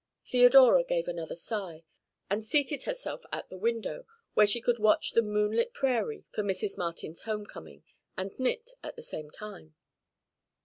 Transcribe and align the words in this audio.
Theodora 0.25 0.83
gave 0.83 1.07
another 1.07 1.35
sigh, 1.35 1.83
and 2.27 2.43
seated 2.43 2.85
herself 2.85 3.21
at 3.31 3.49
the 3.49 3.57
window, 3.59 4.07
where 4.33 4.47
she 4.47 4.59
could 4.59 4.79
watch 4.79 5.11
the 5.11 5.21
moonlit 5.21 5.75
prairie 5.75 6.25
for 6.31 6.41
Mrs. 6.41 6.75
Martin's 6.75 7.21
homecoming 7.21 7.83
and 8.17 8.31
knit 8.39 8.71
at 8.81 8.95
the 8.95 9.03
same 9.03 9.29
time. 9.29 9.75